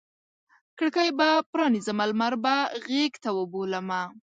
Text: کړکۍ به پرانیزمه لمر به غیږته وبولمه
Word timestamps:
کړکۍ 0.77 1.09
به 1.17 1.29
پرانیزمه 1.51 2.05
لمر 2.09 2.33
به 2.43 2.55
غیږته 2.85 3.29
وبولمه 3.37 4.01